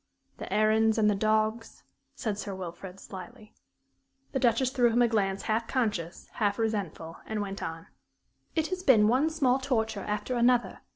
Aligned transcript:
"The 0.39 0.51
errands, 0.51 0.97
and 0.97 1.07
the 1.11 1.13
dogs," 1.13 1.83
said 2.15 2.35
Sir 2.39 2.55
William, 2.55 2.97
slyly. 2.97 3.53
The 4.31 4.39
Duchess 4.39 4.71
threw 4.71 4.89
him 4.89 5.03
a 5.03 5.07
glance 5.07 5.43
half 5.43 5.67
conscious, 5.67 6.27
half 6.33 6.57
resentful, 6.57 7.17
and 7.27 7.39
went 7.39 7.61
on: 7.61 7.85
"It 8.55 8.69
has 8.69 8.81
been 8.81 9.07
one 9.07 9.29
small 9.29 9.59
torture 9.59 10.01
after 10.03 10.33
another. 10.33 10.79